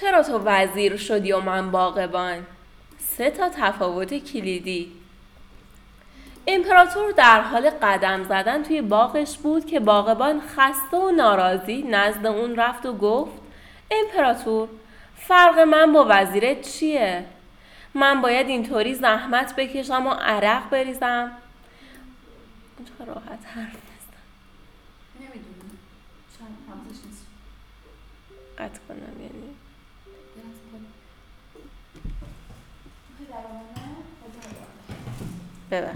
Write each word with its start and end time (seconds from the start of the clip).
چرا 0.00 0.22
تو 0.22 0.38
وزیر 0.38 0.96
شدی 0.96 1.32
و 1.32 1.40
من 1.40 1.70
باغبان؟ 1.70 2.46
سه 2.98 3.30
تا 3.30 3.48
تفاوت 3.48 4.14
کلیدی. 4.14 4.92
امپراتور 6.46 7.12
در 7.12 7.40
حال 7.40 7.70
قدم 7.70 8.24
زدن 8.24 8.62
توی 8.62 8.82
باغش 8.82 9.38
بود 9.38 9.66
که 9.66 9.80
باغبان 9.80 10.40
خسته 10.40 10.96
و 10.96 11.10
ناراضی 11.10 11.82
نزد 11.82 12.26
اون 12.26 12.56
رفت 12.56 12.86
و 12.86 12.92
گفت 12.92 13.32
امپراتور 13.90 14.68
فرق 15.16 15.58
من 15.58 15.92
با 15.92 16.06
وزیرت 16.08 16.62
چیه؟ 16.62 17.24
من 17.94 18.20
باید 18.20 18.48
اینطوری 18.48 18.94
زحمت 18.94 19.56
بکشم 19.56 20.06
و 20.06 20.10
عرق 20.10 20.70
بریزم. 20.70 21.32
اونجا 22.78 23.14
راحت 23.14 23.46
حرف 23.46 23.76
بزن 23.76 24.18
نمی‌دونم. 25.20 25.78
قطع 28.58 28.80
کنم 28.88 29.22
یعنی. 29.22 29.67
ببخش 35.70 35.92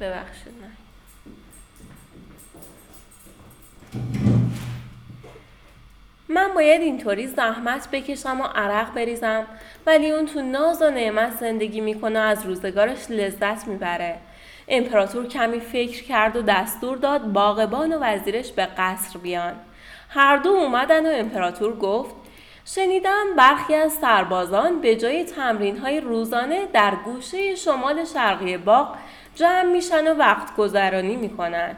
ببخشید 0.00 0.52
نه. 0.62 0.70
من 6.28 6.54
باید 6.54 6.80
اینطوری 6.80 7.26
زحمت 7.26 7.90
بکشم 7.90 8.40
و 8.40 8.44
عرق 8.44 8.94
بریزم 8.94 9.46
ولی 9.86 10.10
اون 10.10 10.26
تو 10.26 10.42
ناز 10.42 10.82
و 10.82 10.90
نعمت 10.90 11.36
زندگی 11.36 11.80
می‌کنه 11.80 12.18
از 12.18 12.46
روزگارش 12.46 13.10
لذت 13.10 13.68
می‌بره. 13.68 14.18
امپراتور 14.68 15.26
کمی 15.26 15.60
فکر 15.60 16.04
کرد 16.04 16.36
و 16.36 16.42
دستور 16.42 16.96
داد 16.96 17.32
باغبان 17.32 17.92
و 17.92 17.98
وزیرش 17.98 18.52
به 18.52 18.66
قصر 18.66 19.18
بیان. 19.18 19.54
هر 20.08 20.36
دو 20.36 20.50
اومدن 20.50 21.06
و 21.06 21.18
امپراتور 21.18 21.76
گفت 21.76 22.14
شنیدم 22.64 23.24
برخی 23.36 23.74
از 23.74 23.92
سربازان 23.92 24.80
به 24.80 24.96
جای 24.96 25.24
تمرین 25.24 25.78
های 25.78 26.00
روزانه 26.00 26.66
در 26.72 26.94
گوشه 27.04 27.54
شمال 27.54 28.04
شرقی 28.04 28.56
باغ 28.56 28.96
جمع 29.34 29.62
میشن 29.62 30.12
و 30.12 30.14
وقت 30.14 30.56
گذرانی 30.56 31.16
می‌کنن. 31.16 31.76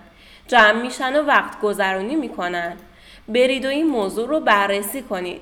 جمع 0.49 0.83
میشن 0.83 1.21
و 1.21 1.23
وقت 1.23 1.61
گذرانی 1.61 2.17
می‌کنن. 2.17 2.77
برید 3.29 3.65
و 3.65 3.69
این 3.69 3.87
موضوع 3.87 4.29
رو 4.29 4.41
بررسی 4.41 5.03
کنید. 5.03 5.41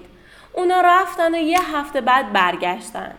اونا 0.53 0.81
رفتن 0.81 1.34
و 1.34 1.39
یه 1.39 1.77
هفته 1.77 2.01
بعد 2.01 2.33
برگشتن. 2.33 3.15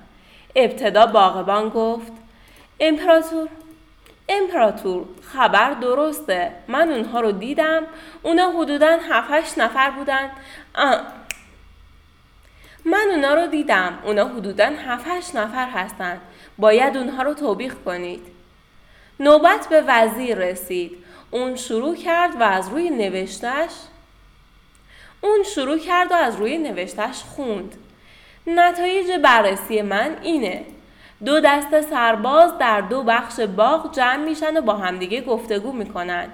ابتدا 0.56 1.06
باغبان 1.06 1.70
گفت 1.70 2.12
امپراتور 2.80 3.48
امپراتور 4.30 5.06
خبر 5.22 5.74
درسته. 5.74 6.52
من 6.68 6.92
اونها 6.92 7.22
رو 7.22 7.32
دیدم. 7.32 7.84
اونا 8.24 8.52
حدودا 8.52 9.00
7 9.10 9.58
نفر 9.58 9.90
بودن. 9.90 10.32
من 12.86 13.08
اونا 13.12 13.34
رو 13.34 13.48
دیدم. 13.48 14.00
اونا 14.04 14.28
حدودا 14.28 14.66
7 14.66 15.36
نفر 15.36 15.70
هستن. 15.70 16.22
باید 16.58 16.98
اونها 16.98 17.24
رو 17.24 17.34
توبیخ 17.34 17.76
کنید. 17.86 18.22
نوبت 19.20 19.68
به 19.70 19.84
وزیر 19.88 20.38
رسید. 20.38 20.98
اون 21.32 21.56
شروع 21.56 21.96
کرد 21.96 22.42
و 22.42 22.44
از 22.44 22.70
روی 22.70 22.90
نوشتش 22.90 23.72
اون 25.22 25.44
شروع 25.44 25.78
کرد 25.78 26.12
و 26.12 26.16
از 26.16 26.36
روی 26.36 26.58
نوشتش 26.58 27.24
خوند. 27.24 27.76
نتایج 28.48 29.12
بررسی 29.12 29.82
من 29.82 30.18
اینه. 30.22 30.66
دو 31.26 31.40
دست 31.40 31.82
سرباز 31.82 32.58
در 32.58 32.82
دو 32.82 33.04
بخش 33.04 33.40
باغ 33.40 33.96
جمع 33.96 34.24
میشن 34.26 34.58
و 34.58 34.62
با 34.62 34.74
همدیگه 34.74 35.22
گفتگو 35.22 35.72
می‌کنن. 35.72 36.28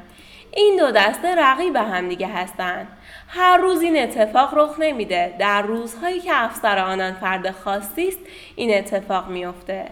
این 0.55 0.77
دو 0.79 0.91
دسته 0.91 1.35
رقیب 1.35 1.75
همدیگه 1.75 2.27
هستن. 2.27 2.87
هر 3.27 3.57
روز 3.57 3.81
این 3.81 4.03
اتفاق 4.03 4.57
رخ 4.57 4.75
نمیده. 4.79 5.35
در 5.39 5.61
روزهایی 5.61 6.19
که 6.19 6.31
افسر 6.33 6.79
آنان 6.79 7.13
فرد 7.13 7.51
خاصی 7.51 8.07
است 8.07 8.19
این 8.55 8.77
اتفاق 8.77 9.27
میافته. 9.27 9.85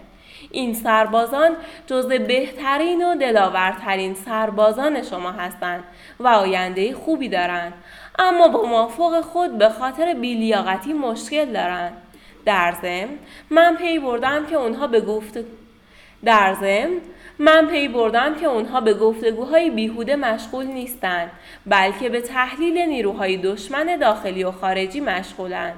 این 0.50 0.74
سربازان 0.74 1.56
جز 1.86 2.08
بهترین 2.08 3.06
و 3.06 3.14
دلاورترین 3.14 4.14
سربازان 4.14 5.02
شما 5.02 5.32
هستند 5.32 5.84
و 6.20 6.28
آینده 6.28 6.94
خوبی 6.94 7.28
دارند 7.28 7.72
اما 8.18 8.48
با 8.48 8.62
مافوق 8.62 9.20
خود 9.20 9.58
به 9.58 9.68
خاطر 9.68 10.14
بیلیاقتی 10.14 10.92
مشکل 10.92 11.44
دارند 11.44 11.92
در 12.48 12.74
ضمن 12.82 13.18
من 13.50 13.76
پی 13.76 13.98
بردم 13.98 14.46
که 14.46 14.56
اونها 14.56 14.86
به 14.86 15.00
گفت 15.00 15.38
در 16.24 16.54
ضمن 16.54 17.00
من 17.38 17.66
پی 17.66 17.88
بردم 17.88 18.34
که 18.34 18.46
اونها 18.46 18.80
به 18.80 18.94
گفتگوهای 18.94 19.70
بیهوده 19.70 20.16
مشغول 20.16 20.66
نیستند 20.66 21.30
بلکه 21.66 22.08
به 22.08 22.20
تحلیل 22.20 22.78
نیروهای 22.78 23.36
دشمن 23.36 23.96
داخلی 23.96 24.44
و 24.44 24.52
خارجی 24.52 25.00
مشغولند. 25.00 25.74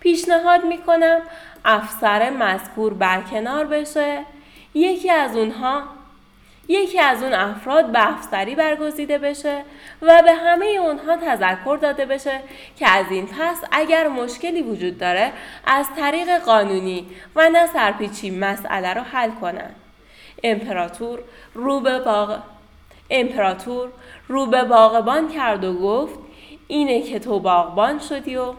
پیشنهاد 0.00 0.64
می 0.64 0.78
کنم 0.78 1.20
افسر 1.64 2.30
مذکور 2.30 2.94
برکنار 2.94 3.64
بشه. 3.64 4.18
یکی 4.74 5.10
از 5.10 5.36
اونها 5.36 5.82
یکی 6.68 7.00
از 7.00 7.22
اون 7.22 7.32
افراد 7.32 7.92
به 7.92 8.08
افسری 8.08 8.54
برگزیده 8.54 9.18
بشه 9.18 9.64
و 10.02 10.22
به 10.22 10.32
همه 10.32 10.66
اونها 10.66 11.16
تذکر 11.16 11.78
داده 11.82 12.06
بشه 12.06 12.40
که 12.76 12.88
از 12.88 13.06
این 13.10 13.26
پس 13.26 13.62
اگر 13.72 14.08
مشکلی 14.08 14.62
وجود 14.62 14.98
داره 14.98 15.32
از 15.66 15.86
طریق 15.96 16.38
قانونی 16.38 17.06
و 17.36 17.48
نه 17.48 17.66
سرپیچی 17.66 18.30
مسئله 18.30 18.94
رو 18.94 19.00
حل 19.00 19.30
کنن. 19.30 19.70
امپراتور 20.42 21.18
رو 21.54 21.80
به 21.80 21.98
باغ 21.98 22.38
امپراتور 23.10 23.88
رو 24.28 24.46
به 24.46 24.64
باغبان 24.64 25.28
کرد 25.28 25.64
و 25.64 25.78
گفت 25.78 26.18
اینه 26.68 27.02
که 27.02 27.18
تو 27.18 27.38
باغبان 27.38 27.98
شدی 27.98 28.36
و 28.36 28.54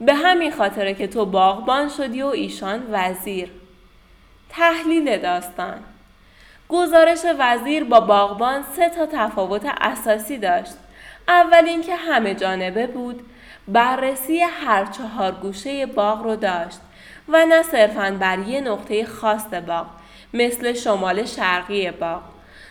به 0.00 0.14
همین 0.14 0.50
خاطره 0.50 0.94
که 0.94 1.06
تو 1.06 1.26
باغبان 1.26 1.88
شدی 1.88 2.22
و 2.22 2.26
ایشان 2.26 2.86
وزیر 2.90 3.50
تحلیل 4.48 5.18
داستان 5.18 5.78
گزارش 6.70 7.18
وزیر 7.38 7.84
با 7.84 8.00
باغبان 8.00 8.64
سه 8.76 8.88
تا 8.88 9.06
تفاوت 9.06 9.66
اساسی 9.80 10.38
داشت. 10.38 10.72
اول 11.28 11.64
اینکه 11.66 11.96
همه 11.96 12.34
جانبه 12.34 12.86
بود، 12.86 13.26
بررسی 13.68 14.40
هر 14.40 14.84
چهار 14.84 15.32
گوشه 15.32 15.86
باغ 15.86 16.22
رو 16.22 16.36
داشت 16.36 16.80
و 17.28 17.46
نه 17.46 17.62
صرفاً 17.62 18.16
بر 18.20 18.38
یه 18.38 18.60
نقطه 18.60 19.04
خاص 19.04 19.46
باغ 19.46 19.86
مثل 20.34 20.72
شمال 20.72 21.24
شرقی 21.24 21.90
باغ. 21.90 22.22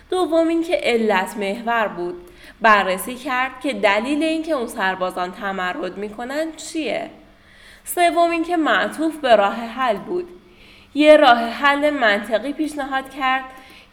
دوم 0.09 0.47
اینکه 0.47 0.79
علت 0.83 1.37
محور 1.37 1.87
بود. 1.87 2.15
بررسی 2.61 3.15
کرد 3.15 3.51
که 3.61 3.73
دلیل 3.73 4.23
اینکه 4.23 4.51
اون 4.51 4.67
سربازان 4.67 5.31
تمرد 5.31 5.97
می‌کنن 5.97 6.51
چیه؟ 6.55 7.09
سوم 7.85 8.31
اینکه 8.31 8.57
معطوف 8.57 9.17
به 9.17 9.35
راه 9.35 9.55
حل 9.55 9.97
بود. 9.97 10.29
یه 10.93 11.17
راه 11.17 11.37
حل 11.37 11.89
منطقی 11.89 12.53
پیشنهاد 12.53 13.09
کرد 13.09 13.43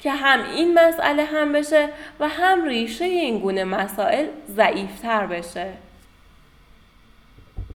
که 0.00 0.10
هم 0.12 0.44
این 0.54 0.74
مسئله 0.74 1.24
هم 1.24 1.52
بشه 1.52 1.88
و 2.20 2.28
هم 2.28 2.64
ریشه 2.64 3.04
این 3.04 3.38
گونه 3.38 3.64
مسائل 3.64 4.26
ضعیفتر 4.50 5.26
بشه. 5.26 5.85